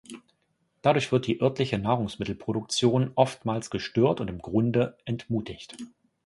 [0.81, 5.77] Dadurch wird die örtliche Nahrungsmittelproduktion oftmals gestört und im Grunde entmutigt.